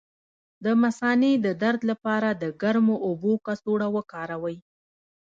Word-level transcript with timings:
د 0.63 0.65
مثانې 0.83 1.31
د 1.45 1.47
درد 1.63 1.81
لپاره 1.91 2.29
د 2.41 2.45
ګرمو 2.61 2.95
اوبو 3.07 3.31
کڅوړه 3.45 3.87
وکاروئ 3.95 4.57